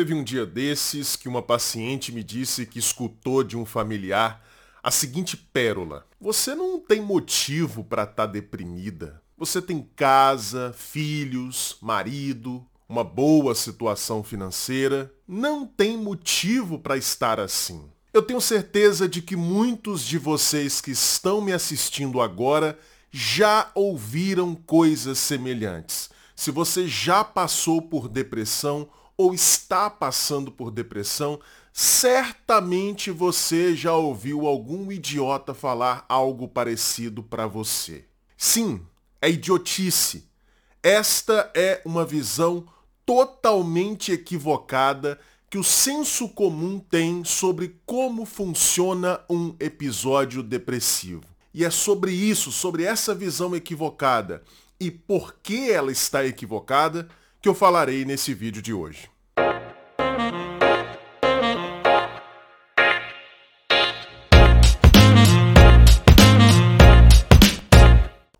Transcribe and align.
Teve 0.00 0.14
um 0.14 0.24
dia 0.24 0.46
desses 0.46 1.14
que 1.14 1.28
uma 1.28 1.42
paciente 1.42 2.10
me 2.10 2.24
disse 2.24 2.64
que 2.64 2.78
escutou 2.78 3.44
de 3.44 3.54
um 3.54 3.66
familiar 3.66 4.42
a 4.82 4.90
seguinte 4.90 5.36
pérola: 5.36 6.06
Você 6.18 6.54
não 6.54 6.80
tem 6.80 7.02
motivo 7.02 7.84
para 7.84 8.04
estar 8.04 8.14
tá 8.14 8.26
deprimida. 8.26 9.20
Você 9.36 9.60
tem 9.60 9.86
casa, 9.94 10.74
filhos, 10.74 11.76
marido, 11.82 12.66
uma 12.88 13.04
boa 13.04 13.54
situação 13.54 14.24
financeira. 14.24 15.12
Não 15.28 15.66
tem 15.66 15.98
motivo 15.98 16.78
para 16.78 16.96
estar 16.96 17.38
assim. 17.38 17.84
Eu 18.10 18.22
tenho 18.22 18.40
certeza 18.40 19.06
de 19.06 19.20
que 19.20 19.36
muitos 19.36 20.02
de 20.02 20.16
vocês 20.16 20.80
que 20.80 20.92
estão 20.92 21.42
me 21.42 21.52
assistindo 21.52 22.22
agora 22.22 22.78
já 23.10 23.70
ouviram 23.74 24.54
coisas 24.54 25.18
semelhantes. 25.18 26.08
Se 26.34 26.50
você 26.50 26.88
já 26.88 27.22
passou 27.22 27.82
por 27.82 28.08
depressão 28.08 28.88
ou 29.20 29.34
está 29.34 29.90
passando 29.90 30.50
por 30.50 30.70
depressão, 30.70 31.38
certamente 31.74 33.10
você 33.10 33.76
já 33.76 33.92
ouviu 33.92 34.46
algum 34.46 34.90
idiota 34.90 35.52
falar 35.52 36.06
algo 36.08 36.48
parecido 36.48 37.22
para 37.22 37.46
você. 37.46 38.06
Sim, 38.34 38.80
é 39.20 39.28
idiotice. 39.28 40.24
Esta 40.82 41.52
é 41.54 41.82
uma 41.84 42.06
visão 42.06 42.64
totalmente 43.04 44.10
equivocada 44.10 45.20
que 45.50 45.58
o 45.58 45.64
senso 45.64 46.26
comum 46.30 46.78
tem 46.78 47.22
sobre 47.22 47.78
como 47.84 48.24
funciona 48.24 49.20
um 49.28 49.54
episódio 49.60 50.42
depressivo. 50.42 51.24
E 51.52 51.62
é 51.62 51.68
sobre 51.68 52.10
isso, 52.10 52.50
sobre 52.50 52.84
essa 52.84 53.14
visão 53.14 53.54
equivocada 53.54 54.42
e 54.80 54.90
por 54.90 55.34
que 55.42 55.70
ela 55.70 55.92
está 55.92 56.24
equivocada, 56.24 57.06
que 57.40 57.48
eu 57.48 57.54
falarei 57.54 58.04
nesse 58.04 58.34
vídeo 58.34 58.60
de 58.60 58.74
hoje. 58.74 59.08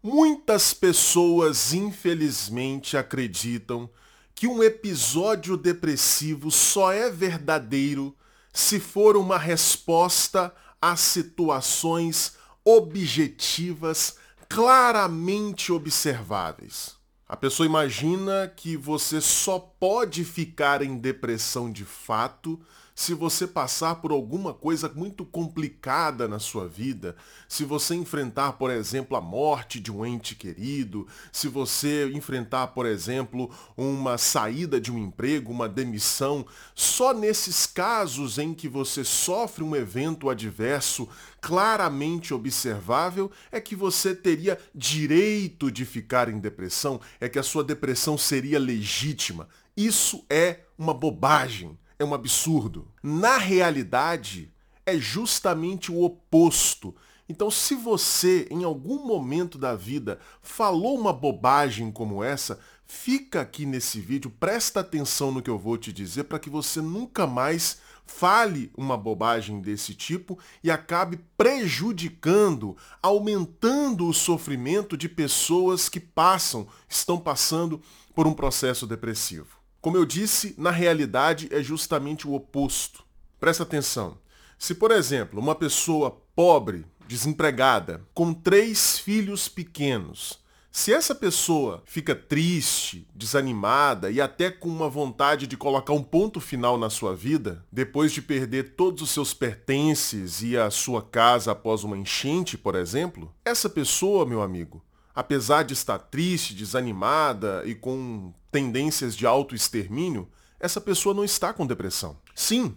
Muitas 0.02 0.74
pessoas, 0.74 1.72
infelizmente, 1.72 2.96
acreditam 2.96 3.88
que 4.34 4.46
um 4.46 4.62
episódio 4.62 5.56
depressivo 5.56 6.50
só 6.50 6.92
é 6.92 7.08
verdadeiro 7.10 8.14
se 8.52 8.80
for 8.80 9.16
uma 9.16 9.38
resposta 9.38 10.54
a 10.80 10.96
situações 10.96 12.36
objetivas 12.64 14.16
claramente 14.48 15.72
observáveis. 15.72 16.99
A 17.30 17.36
pessoa 17.36 17.64
imagina 17.64 18.52
que 18.56 18.76
você 18.76 19.20
só 19.20 19.56
pode 19.56 20.24
ficar 20.24 20.82
em 20.82 20.98
depressão 20.98 21.70
de 21.70 21.84
fato 21.84 22.60
se 23.00 23.14
você 23.14 23.46
passar 23.46 23.94
por 23.94 24.10
alguma 24.10 24.52
coisa 24.52 24.86
muito 24.94 25.24
complicada 25.24 26.28
na 26.28 26.38
sua 26.38 26.68
vida, 26.68 27.16
se 27.48 27.64
você 27.64 27.94
enfrentar, 27.94 28.52
por 28.52 28.70
exemplo, 28.70 29.16
a 29.16 29.22
morte 29.22 29.80
de 29.80 29.90
um 29.90 30.04
ente 30.04 30.34
querido, 30.34 31.08
se 31.32 31.48
você 31.48 32.10
enfrentar, 32.12 32.66
por 32.66 32.84
exemplo, 32.84 33.50
uma 33.74 34.18
saída 34.18 34.78
de 34.78 34.92
um 34.92 34.98
emprego, 34.98 35.50
uma 35.50 35.66
demissão, 35.66 36.44
só 36.74 37.14
nesses 37.14 37.64
casos 37.64 38.36
em 38.36 38.52
que 38.52 38.68
você 38.68 39.02
sofre 39.02 39.64
um 39.64 39.74
evento 39.74 40.28
adverso 40.28 41.08
claramente 41.40 42.34
observável 42.34 43.30
é 43.50 43.62
que 43.62 43.74
você 43.74 44.14
teria 44.14 44.58
direito 44.74 45.70
de 45.70 45.86
ficar 45.86 46.28
em 46.28 46.38
depressão, 46.38 47.00
é 47.18 47.30
que 47.30 47.38
a 47.38 47.42
sua 47.42 47.64
depressão 47.64 48.18
seria 48.18 48.58
legítima. 48.58 49.48
Isso 49.74 50.22
é 50.28 50.60
uma 50.76 50.92
bobagem 50.92 51.79
é 52.00 52.04
um 52.04 52.14
absurdo. 52.14 52.88
Na 53.02 53.36
realidade, 53.36 54.50
é 54.86 54.96
justamente 54.96 55.92
o 55.92 56.02
oposto. 56.02 56.96
Então, 57.28 57.50
se 57.50 57.74
você, 57.74 58.48
em 58.50 58.64
algum 58.64 59.06
momento 59.06 59.58
da 59.58 59.76
vida, 59.76 60.18
falou 60.42 60.98
uma 60.98 61.12
bobagem 61.12 61.92
como 61.92 62.24
essa, 62.24 62.58
fica 62.86 63.42
aqui 63.42 63.66
nesse 63.66 64.00
vídeo, 64.00 64.30
presta 64.40 64.80
atenção 64.80 65.30
no 65.30 65.42
que 65.42 65.50
eu 65.50 65.58
vou 65.58 65.76
te 65.76 65.92
dizer 65.92 66.24
para 66.24 66.38
que 66.38 66.48
você 66.48 66.80
nunca 66.80 67.26
mais 67.26 67.78
fale 68.06 68.72
uma 68.76 68.96
bobagem 68.96 69.60
desse 69.60 69.94
tipo 69.94 70.38
e 70.64 70.70
acabe 70.70 71.20
prejudicando, 71.36 72.76
aumentando 73.02 74.08
o 74.08 74.14
sofrimento 74.14 74.96
de 74.96 75.08
pessoas 75.08 75.88
que 75.88 76.00
passam, 76.00 76.66
estão 76.88 77.20
passando 77.20 77.80
por 78.14 78.26
um 78.26 78.32
processo 78.32 78.86
depressivo. 78.86 79.59
Como 79.80 79.96
eu 79.96 80.04
disse, 80.04 80.54
na 80.58 80.70
realidade 80.70 81.48
é 81.50 81.62
justamente 81.62 82.28
o 82.28 82.34
oposto. 82.34 83.02
Presta 83.38 83.62
atenção. 83.62 84.18
Se, 84.58 84.74
por 84.74 84.90
exemplo, 84.90 85.40
uma 85.40 85.54
pessoa 85.54 86.20
pobre, 86.34 86.84
desempregada, 87.08 88.06
com 88.12 88.34
três 88.34 88.98
filhos 88.98 89.48
pequenos, 89.48 90.38
se 90.72 90.92
essa 90.92 91.14
pessoa 91.14 91.82
fica 91.84 92.14
triste, 92.14 93.08
desanimada 93.14 94.10
e 94.10 94.20
até 94.20 94.50
com 94.50 94.68
uma 94.68 94.88
vontade 94.88 95.46
de 95.46 95.56
colocar 95.56 95.94
um 95.94 96.02
ponto 96.02 96.40
final 96.40 96.78
na 96.78 96.88
sua 96.88 97.16
vida, 97.16 97.64
depois 97.72 98.12
de 98.12 98.22
perder 98.22 98.74
todos 98.76 99.02
os 99.02 99.10
seus 99.10 99.34
pertences 99.34 100.42
e 100.42 100.56
a 100.56 100.70
sua 100.70 101.02
casa 101.02 101.52
após 101.52 101.82
uma 101.82 101.98
enchente, 101.98 102.56
por 102.56 102.76
exemplo, 102.76 103.34
essa 103.44 103.68
pessoa, 103.68 104.24
meu 104.24 104.42
amigo, 104.42 104.84
apesar 105.12 105.64
de 105.64 105.72
estar 105.72 105.98
triste, 105.98 106.54
desanimada 106.54 107.62
e 107.64 107.74
com 107.74 108.32
tendências 108.50 109.16
de 109.16 109.26
autoextermínio, 109.26 110.28
essa 110.58 110.80
pessoa 110.80 111.14
não 111.14 111.24
está 111.24 111.52
com 111.52 111.66
depressão. 111.66 112.18
Sim, 112.34 112.76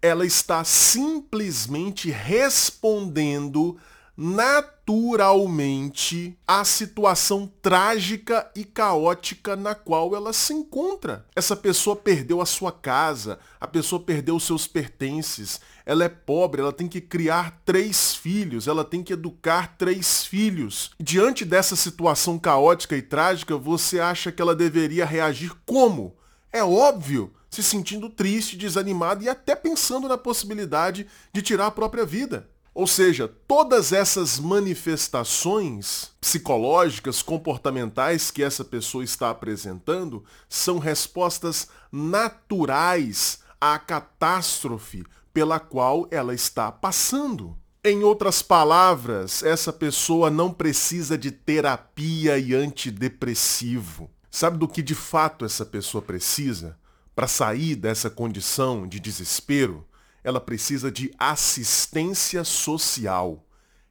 ela 0.00 0.24
está 0.24 0.62
simplesmente 0.64 2.10
respondendo 2.10 3.76
naturalmente 4.20 6.36
à 6.44 6.64
situação 6.64 7.48
trágica 7.62 8.50
e 8.52 8.64
caótica 8.64 9.54
na 9.54 9.76
qual 9.76 10.16
ela 10.16 10.32
se 10.32 10.52
encontra. 10.52 11.24
Essa 11.36 11.54
pessoa 11.54 11.94
perdeu 11.94 12.40
a 12.40 12.46
sua 12.46 12.72
casa, 12.72 13.38
a 13.60 13.66
pessoa 13.68 14.02
perdeu 14.02 14.40
seus 14.40 14.66
pertences, 14.66 15.60
ela 15.86 16.02
é 16.02 16.08
pobre, 16.08 16.60
ela 16.60 16.72
tem 16.72 16.88
que 16.88 17.00
criar 17.00 17.62
três 17.64 18.16
filhos, 18.16 18.66
ela 18.66 18.84
tem 18.84 19.04
que 19.04 19.12
educar 19.12 19.76
três 19.78 20.24
filhos. 20.24 20.90
Diante 20.98 21.44
dessa 21.44 21.76
situação 21.76 22.40
caótica 22.40 22.96
e 22.96 23.02
trágica, 23.02 23.56
você 23.56 24.00
acha 24.00 24.32
que 24.32 24.42
ela 24.42 24.56
deveria 24.56 25.06
reagir 25.06 25.52
como? 25.64 26.16
É 26.52 26.64
óbvio, 26.64 27.32
se 27.48 27.62
sentindo 27.62 28.10
triste, 28.10 28.56
desanimada 28.56 29.22
e 29.22 29.28
até 29.28 29.54
pensando 29.54 30.08
na 30.08 30.18
possibilidade 30.18 31.06
de 31.32 31.40
tirar 31.40 31.66
a 31.66 31.70
própria 31.70 32.04
vida. 32.04 32.48
Ou 32.78 32.86
seja, 32.86 33.26
todas 33.26 33.92
essas 33.92 34.38
manifestações 34.38 36.12
psicológicas, 36.20 37.22
comportamentais 37.22 38.30
que 38.30 38.40
essa 38.40 38.64
pessoa 38.64 39.02
está 39.02 39.30
apresentando 39.30 40.24
são 40.48 40.78
respostas 40.78 41.66
naturais 41.90 43.40
à 43.60 43.80
catástrofe 43.80 45.04
pela 45.34 45.58
qual 45.58 46.06
ela 46.12 46.32
está 46.32 46.70
passando. 46.70 47.58
Em 47.82 48.04
outras 48.04 48.42
palavras, 48.42 49.42
essa 49.42 49.72
pessoa 49.72 50.30
não 50.30 50.52
precisa 50.52 51.18
de 51.18 51.32
terapia 51.32 52.38
e 52.38 52.54
antidepressivo. 52.54 54.08
Sabe 54.30 54.56
do 54.56 54.68
que 54.68 54.82
de 54.82 54.94
fato 54.94 55.44
essa 55.44 55.66
pessoa 55.66 56.00
precisa 56.00 56.78
para 57.12 57.26
sair 57.26 57.74
dessa 57.74 58.08
condição 58.08 58.86
de 58.86 59.00
desespero? 59.00 59.84
Ela 60.22 60.40
precisa 60.40 60.90
de 60.90 61.12
assistência 61.18 62.44
social. 62.44 63.44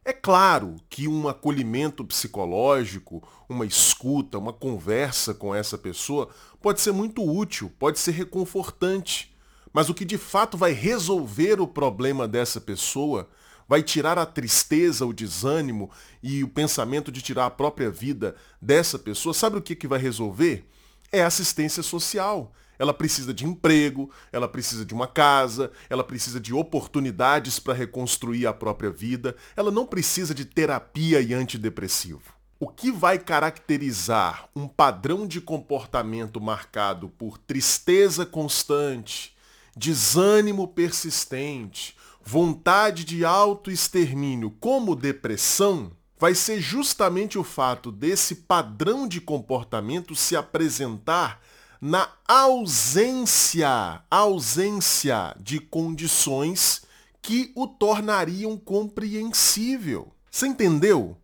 É 0.03 0.13
claro 0.13 0.77
que 0.89 1.07
um 1.07 1.27
acolhimento 1.27 2.03
psicológico, 2.05 3.21
uma 3.49 3.65
escuta, 3.65 4.37
uma 4.37 4.53
conversa 4.53 5.33
com 5.33 5.53
essa 5.53 5.77
pessoa 5.77 6.29
pode 6.61 6.79
ser 6.79 6.93
muito 6.93 7.21
útil, 7.23 7.71
pode 7.77 7.99
ser 7.99 8.11
reconfortante. 8.11 9.35
Mas 9.73 9.89
o 9.89 9.93
que 9.93 10.05
de 10.05 10.17
fato 10.17 10.57
vai 10.57 10.71
resolver 10.71 11.59
o 11.59 11.67
problema 11.67 12.25
dessa 12.25 12.61
pessoa, 12.61 13.29
vai 13.67 13.83
tirar 13.83 14.17
a 14.17 14.25
tristeza, 14.25 15.05
o 15.05 15.11
desânimo 15.11 15.91
e 16.23 16.41
o 16.43 16.47
pensamento 16.47 17.11
de 17.11 17.21
tirar 17.21 17.47
a 17.47 17.51
própria 17.51 17.91
vida 17.91 18.35
dessa 18.61 18.97
pessoa, 18.97 19.33
sabe 19.33 19.57
o 19.57 19.61
que, 19.61 19.75
que 19.75 19.87
vai 19.87 19.99
resolver? 19.99 20.65
É 21.11 21.21
assistência 21.21 21.83
social 21.83 22.53
ela 22.79 22.93
precisa 22.93 23.33
de 23.33 23.45
emprego, 23.45 24.09
ela 24.31 24.47
precisa 24.47 24.85
de 24.85 24.93
uma 24.93 25.07
casa, 25.07 25.71
ela 25.89 26.03
precisa 26.03 26.39
de 26.39 26.53
oportunidades 26.53 27.59
para 27.59 27.73
reconstruir 27.73 28.45
a 28.45 28.53
própria 28.53 28.89
vida, 28.89 29.35
ela 29.55 29.71
não 29.71 29.85
precisa 29.85 30.33
de 30.33 30.45
terapia 30.45 31.21
e 31.21 31.33
antidepressivo. 31.33 32.37
O 32.59 32.67
que 32.67 32.91
vai 32.91 33.19
caracterizar 33.19 34.49
um 34.55 34.67
padrão 34.67 35.27
de 35.27 35.39
comportamento 35.39 36.41
marcado 36.41 37.07
por 37.09 37.37
tristeza 37.37 38.25
constante, 38.25 39.35
desânimo 39.75 40.67
persistente, 40.67 41.95
vontade 42.23 43.05
de 43.05 43.23
autoextermínio 43.23 44.49
como 44.59 44.95
depressão, 44.95 45.91
vai 46.19 46.33
ser 46.33 46.59
justamente 46.59 47.37
o 47.37 47.43
fato 47.43 47.91
desse 47.91 48.35
padrão 48.35 49.07
de 49.07 49.21
comportamento 49.21 50.15
se 50.15 50.35
apresentar 50.35 51.39
na 51.81 52.09
ausência, 52.27 54.01
ausência 54.09 55.35
de 55.39 55.59
condições 55.59 56.81
que 57.21 57.51
o 57.55 57.67
tornariam 57.67 58.57
compreensível. 58.57 60.13
Você 60.29 60.47
entendeu? 60.47 61.17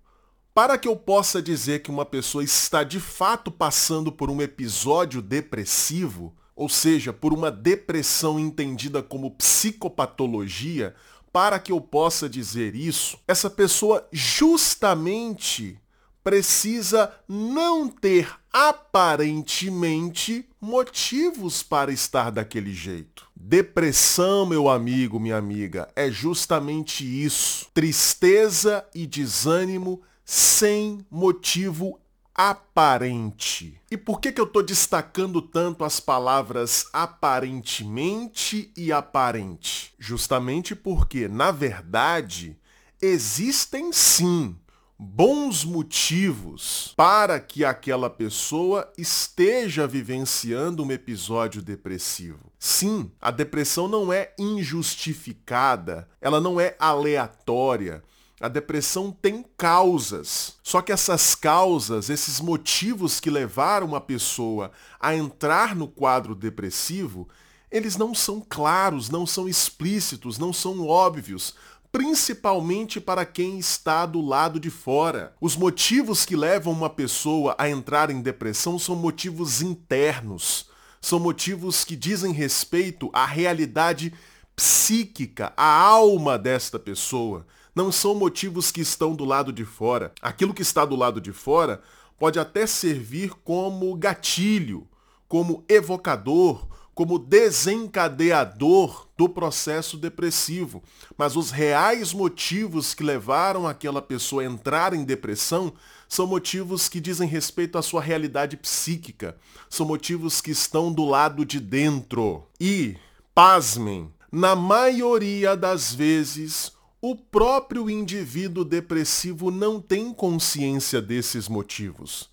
Para 0.54 0.78
que 0.78 0.88
eu 0.88 0.96
possa 0.96 1.42
dizer 1.42 1.82
que 1.82 1.90
uma 1.90 2.06
pessoa 2.06 2.44
está 2.44 2.84
de 2.84 3.00
fato 3.00 3.50
passando 3.50 4.12
por 4.12 4.30
um 4.30 4.42
episódio 4.42 5.22
depressivo, 5.22 6.36
ou 6.56 6.70
seja, 6.70 7.12
por 7.12 7.34
uma 7.34 7.50
depressão 7.50 8.40
entendida 8.40 9.02
como 9.02 9.32
psicopatologia, 9.32 10.94
para 11.32 11.58
que 11.58 11.72
eu 11.72 11.82
possa 11.82 12.30
dizer 12.30 12.76
isso, 12.76 13.18
essa 13.28 13.50
pessoa 13.50 14.08
justamente 14.12 15.80
precisa 16.24 17.12
não 17.28 17.90
ter 17.90 18.43
aparentemente 18.54 20.48
motivos 20.62 21.64
para 21.64 21.92
estar 21.92 22.30
daquele 22.30 22.72
jeito. 22.72 23.28
Depressão, 23.36 24.46
meu 24.46 24.70
amigo, 24.70 25.20
minha 25.20 25.38
amiga, 25.38 25.90
é 25.96 26.12
justamente 26.12 27.04
isso. 27.04 27.68
Tristeza 27.74 28.86
e 28.94 29.08
desânimo 29.08 30.02
sem 30.24 31.04
motivo 31.10 32.00
aparente. 32.34 33.82
E 33.92 33.98
por 33.98 34.20
que, 34.20 34.32
que 34.32 34.40
eu 34.40 34.46
estou 34.46 34.64
destacando 34.64 35.42
tanto 35.42 35.84
as 35.84 36.00
palavras 36.00 36.88
aparentemente 36.94 38.72
e 38.78 38.92
aparente? 38.92 39.94
Justamente 40.00 40.76
porque, 40.76 41.28
na 41.28 41.52
verdade, 41.52 42.58
existem 43.02 43.92
sim 43.92 44.56
bons 45.04 45.66
motivos 45.66 46.94
para 46.96 47.38
que 47.40 47.66
aquela 47.66 48.10
pessoa 48.10 48.90
esteja 48.98 49.86
vivenciando 49.86 50.82
um 50.82 50.92
episódio 50.92 51.62
depressivo. 51.62 52.52
Sim, 52.58 53.12
a 53.20 53.30
depressão 53.30 53.90
não 53.90 54.14
é 54.14 54.34
injustificada, 54.40 56.08
ela 56.22 56.40
não 56.40 56.60
é 56.60 56.76
aleatória. 56.80 58.02
A 58.40 58.48
depressão 58.48 59.12
tem 59.12 59.46
causas. 59.58 60.56
Só 60.64 60.82
que 60.82 60.92
essas 60.92 61.36
causas, 61.36 62.10
esses 62.10 62.40
motivos 62.40 63.20
que 63.20 63.30
levaram 63.30 63.88
uma 63.88 64.02
pessoa 64.02 64.72
a 65.00 65.14
entrar 65.14 65.76
no 65.76 65.88
quadro 65.88 66.34
depressivo, 66.34 67.28
eles 67.74 67.98
não 67.98 68.14
são 68.14 68.40
claros, 68.48 69.10
não 69.10 69.26
são 69.26 69.50
explícitos, 69.50 70.38
não 70.38 70.54
são 70.54 70.86
óbvios, 70.88 71.56
principalmente 71.94 73.00
para 73.00 73.24
quem 73.24 73.60
está 73.60 74.08
do 74.08 74.20
lado 74.20 74.60
de 74.60 74.72
fora. 74.72 75.36
Os 75.40 75.56
motivos 75.56 76.26
que 76.26 76.36
levam 76.36 76.74
uma 76.74 76.90
pessoa 76.90 77.56
a 77.56 77.70
entrar 77.70 78.10
em 78.10 78.20
depressão 78.20 78.80
são 78.80 78.96
motivos 78.96 79.62
internos, 79.62 80.72
são 81.00 81.20
motivos 81.20 81.86
que 81.86 81.96
dizem 81.96 82.34
respeito 82.34 83.12
à 83.14 83.28
realidade 83.28 84.12
psíquica, 84.56 85.54
à 85.56 85.68
alma 85.68 86.36
desta 86.36 86.80
pessoa. 86.80 87.46
Não 87.76 87.92
são 87.92 88.16
motivos 88.16 88.72
que 88.72 88.82
estão 88.82 89.14
do 89.14 89.24
lado 89.24 89.54
de 89.54 89.64
fora. 89.64 90.12
Aquilo 90.20 90.54
que 90.54 90.64
está 90.64 90.84
do 90.86 90.96
lado 90.96 91.22
de 91.22 91.32
fora 91.32 91.80
pode 92.18 92.40
até 92.40 92.66
servir 92.66 93.36
como 93.44 93.96
gatilho, 93.96 94.88
como 95.28 95.64
evocador, 95.70 96.68
como 96.94 97.18
desencadeador 97.18 99.08
do 99.18 99.28
processo 99.28 99.98
depressivo. 99.98 100.84
Mas 101.18 101.36
os 101.36 101.52
reais 101.52 102.14
motivos 102.14 102.94
que 102.94 103.04
levaram 103.04 103.68
aquela 103.68 104.02
pessoa 104.02 104.44
a 104.44 104.46
entrar 104.46 104.94
em 104.94 105.04
depressão 105.04 105.74
são 106.08 106.28
motivos 106.28 106.88
que 106.88 107.00
dizem 107.00 107.28
respeito 107.28 107.78
à 107.78 107.82
sua 107.82 108.02
realidade 108.02 108.56
psíquica. 108.58 109.36
São 109.70 109.86
motivos 109.86 110.42
que 110.42 110.52
estão 110.52 110.92
do 110.92 111.06
lado 111.06 111.44
de 111.44 111.60
dentro. 111.60 112.44
E, 112.60 112.96
pasmem, 113.34 114.12
na 114.32 114.56
maioria 114.56 115.58
das 115.58 115.94
vezes, 115.94 116.72
o 117.02 117.16
próprio 117.16 117.90
indivíduo 117.90 118.64
depressivo 118.64 119.52
não 119.52 119.82
tem 119.82 120.14
consciência 120.14 121.02
desses 121.02 121.48
motivos. 121.50 122.33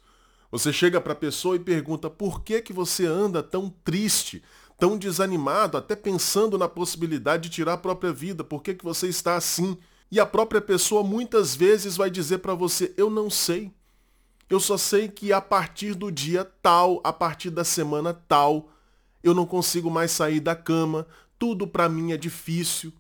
Você 0.51 0.73
chega 0.73 1.01
para 1.01 1.13
a 1.13 1.17
pessoa 1.17 1.57
e 1.57 1.61
pergunta 1.61 2.11
por 2.11 2.43
que, 2.43 2.61
que 2.61 2.73
você 2.73 3.07
anda 3.07 3.43
tão 3.43 3.73
triste, 3.85 4.43
tão 4.79 4.99
desanimado, 4.99 5.77
até 5.77 5.95
pensando 5.95 6.59
na 6.59 6.69
possibilidade 6.69 7.45
de 7.45 7.55
tirar 7.55 7.75
a 7.75 7.79
própria 7.79 8.13
vida, 8.13 8.43
por 8.43 8.63
que, 8.63 8.75
que 8.75 8.85
você 8.85 9.09
está 9.09 9.37
assim? 9.37 9.79
E 10.11 10.19
a 10.19 10.27
própria 10.27 10.61
pessoa 10.61 11.05
muitas 11.05 11.55
vezes 11.55 11.97
vai 11.97 12.11
dizer 12.11 12.39
para 12.39 12.55
você, 12.55 12.93
eu 12.97 13.09
não 13.09 13.31
sei. 13.31 13.73
Eu 14.49 14.59
só 14.59 14.77
sei 14.77 15.07
que 15.09 15.33
a 15.33 15.41
partir 15.41 15.95
do 15.95 16.11
dia 16.11 16.45
tal, 16.61 17.01
a 17.05 17.13
partir 17.13 17.51
da 17.51 17.63
semana 17.63 18.13
tal, 18.13 18.71
eu 19.23 19.33
não 19.33 19.47
consigo 19.47 19.89
mais 19.89 20.11
sair 20.11 20.41
da 20.41 20.57
cama, 20.57 21.07
tudo 21.39 21.69
para 21.69 21.89
mim 21.89 22.11
é 22.11 22.17
difícil. 22.17 22.93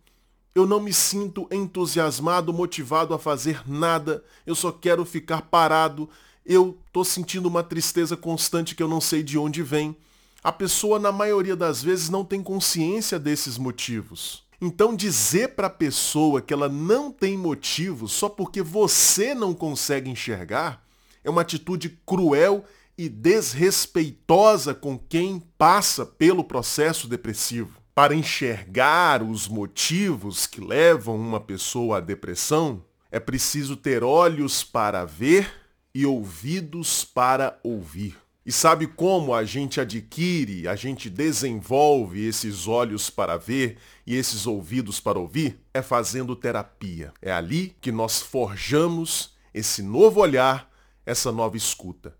Eu 0.54 0.66
não 0.66 0.78
me 0.78 0.92
sinto 0.92 1.48
entusiasmado, 1.50 2.52
motivado 2.52 3.12
a 3.12 3.18
fazer 3.18 3.68
nada, 3.68 4.22
eu 4.46 4.54
só 4.54 4.70
quero 4.70 5.04
ficar 5.04 5.42
parado 5.42 6.08
eu 6.44 6.78
tô 6.92 7.04
sentindo 7.04 7.46
uma 7.46 7.62
tristeza 7.62 8.16
constante 8.16 8.74
que 8.74 8.82
eu 8.82 8.88
não 8.88 9.00
sei 9.00 9.22
de 9.22 9.38
onde 9.38 9.62
vem. 9.62 9.96
A 10.42 10.50
pessoa, 10.50 10.98
na 10.98 11.12
maioria 11.12 11.54
das 11.54 11.82
vezes, 11.82 12.08
não 12.08 12.24
tem 12.24 12.42
consciência 12.42 13.18
desses 13.18 13.58
motivos. 13.58 14.42
Então, 14.60 14.94
dizer 14.94 15.54
para 15.54 15.68
a 15.68 15.70
pessoa 15.70 16.40
que 16.40 16.52
ela 16.52 16.68
não 16.68 17.10
tem 17.10 17.36
motivos 17.36 18.12
só 18.12 18.28
porque 18.28 18.62
você 18.62 19.34
não 19.34 19.54
consegue 19.54 20.10
enxergar 20.10 20.84
é 21.22 21.30
uma 21.30 21.42
atitude 21.42 21.98
cruel 22.06 22.64
e 22.96 23.08
desrespeitosa 23.08 24.74
com 24.74 24.98
quem 24.98 25.40
passa 25.56 26.04
pelo 26.04 26.44
processo 26.44 27.08
depressivo. 27.08 27.80
Para 27.94 28.14
enxergar 28.14 29.22
os 29.22 29.48
motivos 29.48 30.46
que 30.46 30.60
levam 30.60 31.16
uma 31.16 31.40
pessoa 31.40 31.98
à 31.98 32.00
depressão, 32.00 32.82
é 33.10 33.20
preciso 33.20 33.76
ter 33.76 34.02
olhos 34.02 34.62
para 34.62 35.04
ver 35.04 35.59
e 35.94 36.06
ouvidos 36.06 37.04
para 37.04 37.58
ouvir. 37.62 38.16
E 38.44 38.52
sabe 38.52 38.86
como 38.86 39.34
a 39.34 39.44
gente 39.44 39.80
adquire, 39.80 40.66
a 40.66 40.74
gente 40.74 41.10
desenvolve 41.10 42.26
esses 42.26 42.66
olhos 42.66 43.10
para 43.10 43.36
ver 43.36 43.76
e 44.06 44.16
esses 44.16 44.46
ouvidos 44.46 44.98
para 44.98 45.18
ouvir? 45.18 45.60
É 45.74 45.82
fazendo 45.82 46.34
terapia. 46.34 47.12
É 47.20 47.30
ali 47.30 47.76
que 47.80 47.92
nós 47.92 48.20
forjamos 48.22 49.34
esse 49.52 49.82
novo 49.82 50.20
olhar, 50.20 50.70
essa 51.04 51.30
nova 51.30 51.56
escuta. 51.56 52.16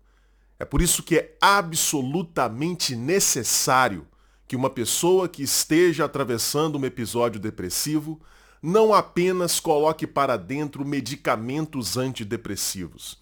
É 0.59 0.65
por 0.65 0.81
isso 0.81 1.01
que 1.01 1.17
é 1.17 1.35
absolutamente 1.41 2.95
necessário 2.95 4.07
que 4.47 4.55
uma 4.55 4.69
pessoa 4.69 5.27
que 5.27 5.41
esteja 5.41 6.05
atravessando 6.05 6.77
um 6.77 6.85
episódio 6.85 7.39
depressivo 7.39 8.21
não 8.61 8.93
apenas 8.93 9.59
coloque 9.59 10.05
para 10.05 10.37
dentro 10.37 10.85
medicamentos 10.85 11.97
antidepressivos 11.97 13.21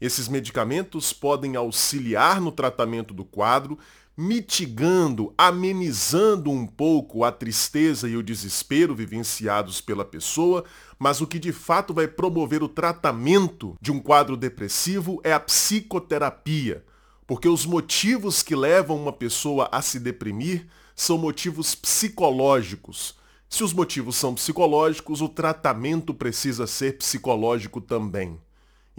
esses 0.00 0.28
medicamentos 0.28 1.12
podem 1.12 1.56
auxiliar 1.56 2.40
no 2.40 2.52
tratamento 2.52 3.12
do 3.12 3.24
quadro, 3.24 3.78
mitigando, 4.16 5.32
amenizando 5.38 6.50
um 6.50 6.66
pouco 6.66 7.22
a 7.22 7.30
tristeza 7.30 8.08
e 8.08 8.16
o 8.16 8.22
desespero 8.22 8.94
vivenciados 8.94 9.80
pela 9.80 10.04
pessoa, 10.04 10.64
mas 10.98 11.20
o 11.20 11.26
que 11.26 11.38
de 11.38 11.52
fato 11.52 11.94
vai 11.94 12.08
promover 12.08 12.60
o 12.62 12.68
tratamento 12.68 13.76
de 13.80 13.92
um 13.92 14.00
quadro 14.00 14.36
depressivo 14.36 15.20
é 15.22 15.32
a 15.32 15.38
psicoterapia, 15.38 16.84
porque 17.28 17.48
os 17.48 17.64
motivos 17.64 18.42
que 18.42 18.56
levam 18.56 19.00
uma 19.00 19.12
pessoa 19.12 19.68
a 19.70 19.80
se 19.80 20.00
deprimir 20.00 20.66
são 20.96 21.16
motivos 21.16 21.76
psicológicos. 21.76 23.16
Se 23.48 23.62
os 23.62 23.72
motivos 23.72 24.16
são 24.16 24.34
psicológicos, 24.34 25.22
o 25.22 25.28
tratamento 25.28 26.12
precisa 26.12 26.66
ser 26.66 26.98
psicológico 26.98 27.80
também. 27.80 28.36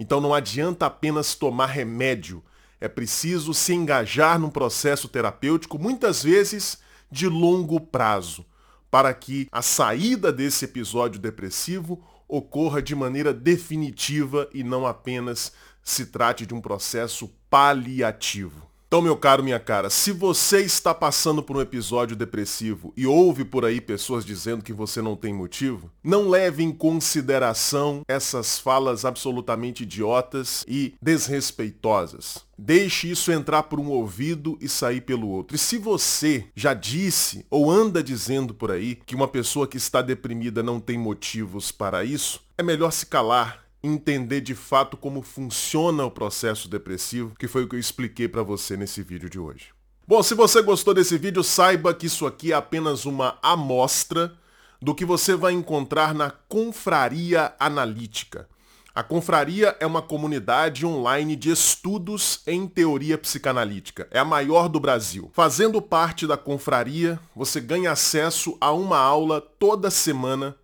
Então 0.00 0.18
não 0.18 0.32
adianta 0.32 0.86
apenas 0.86 1.34
tomar 1.34 1.66
remédio. 1.66 2.42
É 2.80 2.88
preciso 2.88 3.52
se 3.52 3.74
engajar 3.74 4.38
num 4.38 4.48
processo 4.48 5.06
terapêutico, 5.06 5.78
muitas 5.78 6.22
vezes 6.22 6.78
de 7.12 7.28
longo 7.28 7.78
prazo, 7.78 8.46
para 8.90 9.12
que 9.12 9.46
a 9.52 9.60
saída 9.60 10.32
desse 10.32 10.64
episódio 10.64 11.20
depressivo 11.20 12.02
ocorra 12.26 12.80
de 12.80 12.94
maneira 12.94 13.34
definitiva 13.34 14.48
e 14.54 14.64
não 14.64 14.86
apenas 14.86 15.52
se 15.82 16.06
trate 16.06 16.46
de 16.46 16.54
um 16.54 16.62
processo 16.62 17.30
paliativo. 17.50 18.69
Então, 18.92 19.00
meu 19.00 19.16
caro, 19.16 19.44
minha 19.44 19.60
cara, 19.60 19.88
se 19.88 20.10
você 20.10 20.62
está 20.62 20.92
passando 20.92 21.44
por 21.44 21.56
um 21.56 21.60
episódio 21.60 22.16
depressivo 22.16 22.92
e 22.96 23.06
ouve 23.06 23.44
por 23.44 23.64
aí 23.64 23.80
pessoas 23.80 24.24
dizendo 24.24 24.64
que 24.64 24.72
você 24.72 25.00
não 25.00 25.14
tem 25.14 25.32
motivo, 25.32 25.88
não 26.02 26.28
leve 26.28 26.64
em 26.64 26.72
consideração 26.72 28.02
essas 28.08 28.58
falas 28.58 29.04
absolutamente 29.04 29.84
idiotas 29.84 30.64
e 30.66 30.94
desrespeitosas. 31.00 32.44
Deixe 32.58 33.08
isso 33.08 33.30
entrar 33.30 33.62
por 33.62 33.78
um 33.78 33.90
ouvido 33.90 34.58
e 34.60 34.68
sair 34.68 35.02
pelo 35.02 35.28
outro. 35.28 35.54
E 35.54 35.58
se 35.58 35.78
você 35.78 36.46
já 36.56 36.74
disse 36.74 37.46
ou 37.48 37.70
anda 37.70 38.02
dizendo 38.02 38.52
por 38.52 38.72
aí 38.72 38.96
que 39.06 39.14
uma 39.14 39.28
pessoa 39.28 39.68
que 39.68 39.76
está 39.76 40.02
deprimida 40.02 40.64
não 40.64 40.80
tem 40.80 40.98
motivos 40.98 41.70
para 41.70 42.02
isso, 42.02 42.42
é 42.58 42.62
melhor 42.64 42.90
se 42.90 43.06
calar 43.06 43.69
entender 43.82 44.40
de 44.40 44.54
fato 44.54 44.96
como 44.96 45.22
funciona 45.22 46.04
o 46.04 46.10
processo 46.10 46.68
depressivo, 46.68 47.34
que 47.38 47.48
foi 47.48 47.64
o 47.64 47.68
que 47.68 47.76
eu 47.76 47.80
expliquei 47.80 48.28
para 48.28 48.42
você 48.42 48.76
nesse 48.76 49.02
vídeo 49.02 49.30
de 49.30 49.38
hoje. 49.38 49.68
Bom, 50.06 50.22
se 50.22 50.34
você 50.34 50.60
gostou 50.60 50.92
desse 50.92 51.16
vídeo, 51.16 51.42
saiba 51.44 51.94
que 51.94 52.06
isso 52.06 52.26
aqui 52.26 52.52
é 52.52 52.56
apenas 52.56 53.06
uma 53.06 53.38
amostra 53.42 54.36
do 54.82 54.94
que 54.94 55.04
você 55.04 55.36
vai 55.36 55.52
encontrar 55.52 56.14
na 56.14 56.30
Confraria 56.30 57.54
Analítica. 57.58 58.48
A 58.92 59.04
Confraria 59.04 59.76
é 59.78 59.86
uma 59.86 60.02
comunidade 60.02 60.84
online 60.84 61.36
de 61.36 61.50
estudos 61.50 62.40
em 62.44 62.66
teoria 62.66 63.16
psicanalítica. 63.16 64.08
É 64.10 64.18
a 64.18 64.24
maior 64.24 64.68
do 64.68 64.80
Brasil. 64.80 65.30
Fazendo 65.32 65.80
parte 65.80 66.26
da 66.26 66.36
Confraria, 66.36 67.20
você 67.34 67.60
ganha 67.60 67.92
acesso 67.92 68.58
a 68.60 68.72
uma 68.72 68.98
aula 68.98 69.40
toda 69.40 69.90
semana, 69.90 70.56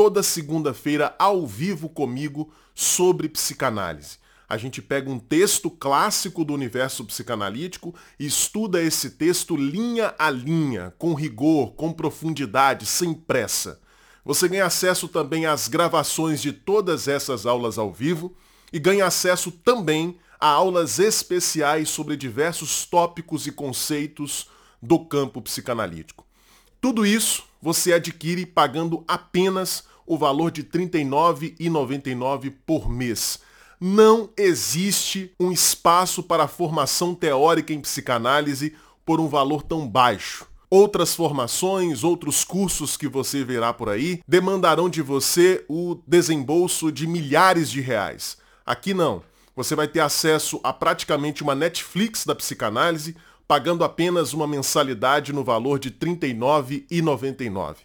toda 0.00 0.22
segunda-feira, 0.22 1.14
ao 1.18 1.46
vivo 1.46 1.86
comigo, 1.86 2.50
sobre 2.74 3.28
psicanálise. 3.28 4.16
A 4.48 4.56
gente 4.56 4.80
pega 4.80 5.10
um 5.10 5.18
texto 5.18 5.70
clássico 5.70 6.42
do 6.42 6.54
universo 6.54 7.04
psicanalítico 7.04 7.94
e 8.18 8.24
estuda 8.24 8.82
esse 8.82 9.10
texto 9.10 9.54
linha 9.54 10.14
a 10.18 10.30
linha, 10.30 10.94
com 10.96 11.12
rigor, 11.12 11.72
com 11.72 11.92
profundidade, 11.92 12.86
sem 12.86 13.12
pressa. 13.12 13.78
Você 14.24 14.48
ganha 14.48 14.64
acesso 14.64 15.06
também 15.06 15.44
às 15.44 15.68
gravações 15.68 16.40
de 16.40 16.50
todas 16.50 17.06
essas 17.06 17.44
aulas 17.44 17.76
ao 17.76 17.92
vivo 17.92 18.34
e 18.72 18.78
ganha 18.78 19.04
acesso 19.04 19.52
também 19.52 20.18
a 20.40 20.48
aulas 20.48 20.98
especiais 20.98 21.90
sobre 21.90 22.16
diversos 22.16 22.86
tópicos 22.86 23.46
e 23.46 23.52
conceitos 23.52 24.48
do 24.80 25.04
campo 25.04 25.42
psicanalítico. 25.42 26.24
Tudo 26.80 27.04
isso 27.04 27.44
você 27.60 27.92
adquire 27.92 28.46
pagando 28.46 29.04
apenas 29.06 29.89
o 30.06 30.16
valor 30.16 30.50
de 30.50 30.62
R$ 30.62 30.68
39,99 30.68 32.52
por 32.66 32.88
mês. 32.88 33.40
Não 33.80 34.28
existe 34.36 35.32
um 35.40 35.50
espaço 35.50 36.22
para 36.22 36.46
formação 36.46 37.14
teórica 37.14 37.72
em 37.72 37.80
psicanálise 37.80 38.74
por 39.06 39.20
um 39.20 39.26
valor 39.26 39.62
tão 39.62 39.88
baixo. 39.88 40.46
Outras 40.68 41.14
formações, 41.14 42.04
outros 42.04 42.44
cursos 42.44 42.96
que 42.96 43.08
você 43.08 43.42
verá 43.42 43.72
por 43.72 43.88
aí 43.88 44.20
demandarão 44.28 44.88
de 44.88 45.02
você 45.02 45.64
o 45.68 45.98
desembolso 46.06 46.92
de 46.92 47.06
milhares 47.06 47.70
de 47.70 47.80
reais. 47.80 48.36
Aqui 48.64 48.94
não. 48.94 49.22
Você 49.56 49.74
vai 49.74 49.88
ter 49.88 50.00
acesso 50.00 50.60
a 50.62 50.72
praticamente 50.72 51.42
uma 51.42 51.56
Netflix 51.56 52.24
da 52.24 52.36
psicanálise, 52.36 53.16
pagando 53.48 53.82
apenas 53.82 54.32
uma 54.32 54.46
mensalidade 54.46 55.32
no 55.32 55.42
valor 55.42 55.78
de 55.78 55.88
R$ 55.88 55.96
39,99. 55.98 57.76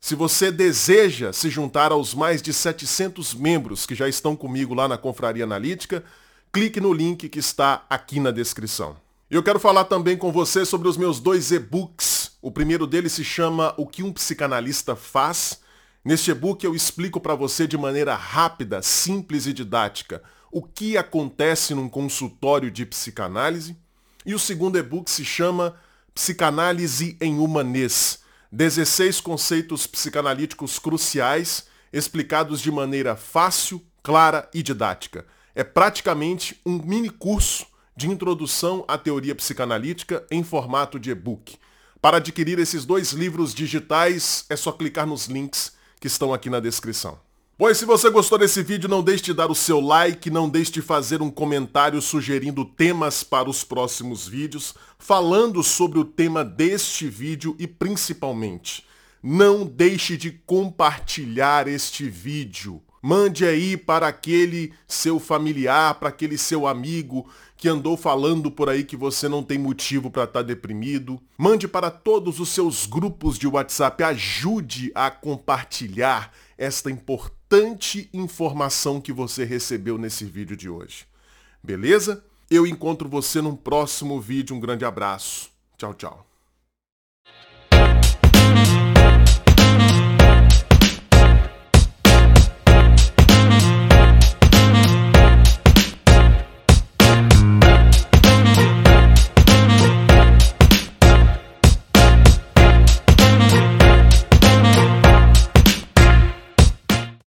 Se 0.00 0.14
você 0.14 0.52
deseja 0.52 1.32
se 1.32 1.50
juntar 1.50 1.92
aos 1.92 2.14
mais 2.14 2.40
de 2.40 2.52
700 2.52 3.34
membros 3.34 3.86
que 3.86 3.94
já 3.94 4.08
estão 4.08 4.36
comigo 4.36 4.74
lá 4.74 4.86
na 4.86 4.96
Confraria 4.96 5.44
Analítica, 5.44 6.04
clique 6.52 6.80
no 6.80 6.92
link 6.92 7.28
que 7.28 7.38
está 7.38 7.84
aqui 7.90 8.20
na 8.20 8.30
descrição. 8.30 8.96
Eu 9.28 9.42
quero 9.42 9.58
falar 9.58 9.84
também 9.84 10.16
com 10.16 10.30
você 10.30 10.64
sobre 10.64 10.86
os 10.86 10.96
meus 10.96 11.18
dois 11.18 11.50
e-books 11.50 12.26
o 12.46 12.50
primeiro 12.52 12.86
deles 12.86 13.12
se 13.12 13.24
chama 13.24 13.74
O 13.76 13.88
que 13.88 14.04
um 14.04 14.12
psicanalista 14.12 14.94
faz. 14.94 15.58
Neste 16.04 16.30
e-book 16.30 16.64
eu 16.64 16.76
explico 16.76 17.20
para 17.20 17.34
você 17.34 17.66
de 17.66 17.76
maneira 17.76 18.14
rápida, 18.14 18.80
simples 18.82 19.48
e 19.48 19.52
didática 19.52 20.22
o 20.52 20.62
que 20.62 20.96
acontece 20.96 21.74
num 21.74 21.88
consultório 21.88 22.70
de 22.70 22.86
psicanálise. 22.86 23.76
E 24.24 24.32
o 24.32 24.38
segundo 24.38 24.78
e-book 24.78 25.10
se 25.10 25.24
chama 25.24 25.74
Psicanálise 26.14 27.16
em 27.20 27.36
Humanês. 27.40 28.20
16 28.52 29.20
conceitos 29.20 29.86
psicanalíticos 29.86 30.78
cruciais 30.78 31.66
explicados 31.92 32.60
de 32.60 32.70
maneira 32.70 33.16
fácil, 33.16 33.84
clara 34.02 34.48
e 34.52 34.62
didática. 34.62 35.26
É 35.54 35.64
praticamente 35.64 36.60
um 36.64 36.78
mini 36.78 37.10
curso 37.10 37.66
de 37.96 38.08
introdução 38.08 38.84
à 38.86 38.98
teoria 38.98 39.34
psicanalítica 39.34 40.24
em 40.30 40.44
formato 40.44 40.98
de 41.00 41.10
e-book. 41.10 41.56
Para 42.00 42.18
adquirir 42.18 42.58
esses 42.58 42.84
dois 42.84 43.12
livros 43.12 43.54
digitais, 43.54 44.44
é 44.50 44.56
só 44.56 44.70
clicar 44.70 45.06
nos 45.06 45.26
links 45.26 45.72
que 45.98 46.06
estão 46.06 46.32
aqui 46.34 46.50
na 46.50 46.60
descrição. 46.60 47.25
Pois 47.58 47.78
se 47.78 47.86
você 47.86 48.10
gostou 48.10 48.36
desse 48.36 48.62
vídeo, 48.62 48.86
não 48.86 49.02
deixe 49.02 49.24
de 49.24 49.32
dar 49.32 49.50
o 49.50 49.54
seu 49.54 49.80
like, 49.80 50.28
não 50.28 50.46
deixe 50.46 50.70
de 50.70 50.82
fazer 50.82 51.22
um 51.22 51.30
comentário 51.30 52.02
sugerindo 52.02 52.66
temas 52.66 53.24
para 53.24 53.48
os 53.48 53.64
próximos 53.64 54.28
vídeos, 54.28 54.74
falando 54.98 55.62
sobre 55.62 55.98
o 55.98 56.04
tema 56.04 56.44
deste 56.44 57.08
vídeo 57.08 57.56
e 57.58 57.66
principalmente, 57.66 58.84
não 59.22 59.64
deixe 59.64 60.18
de 60.18 60.32
compartilhar 60.32 61.66
este 61.66 62.10
vídeo. 62.10 62.82
Mande 63.00 63.46
aí 63.46 63.74
para 63.74 64.06
aquele 64.06 64.74
seu 64.86 65.18
familiar, 65.18 65.94
para 65.94 66.10
aquele 66.10 66.36
seu 66.36 66.66
amigo 66.66 67.26
que 67.56 67.68
andou 67.68 67.96
falando 67.96 68.50
por 68.50 68.68
aí 68.68 68.84
que 68.84 68.98
você 68.98 69.30
não 69.30 69.42
tem 69.42 69.56
motivo 69.56 70.10
para 70.10 70.24
estar 70.24 70.40
tá 70.40 70.46
deprimido. 70.46 71.18
Mande 71.38 71.66
para 71.66 71.90
todos 71.90 72.38
os 72.38 72.50
seus 72.50 72.84
grupos 72.84 73.38
de 73.38 73.46
WhatsApp. 73.46 74.02
Ajude 74.02 74.92
a 74.94 75.10
compartilhar 75.10 76.32
esta 76.58 76.90
importante 76.90 77.35
informação 78.12 79.00
que 79.00 79.12
você 79.12 79.44
recebeu 79.44 79.96
nesse 79.98 80.24
vídeo 80.24 80.56
de 80.56 80.68
hoje. 80.68 81.06
Beleza? 81.62 82.24
Eu 82.50 82.66
encontro 82.66 83.08
você 83.08 83.40
num 83.40 83.56
próximo 83.56 84.20
vídeo. 84.20 84.54
Um 84.54 84.60
grande 84.60 84.84
abraço. 84.84 85.50
Tchau, 85.76 85.94
tchau. 85.94 86.35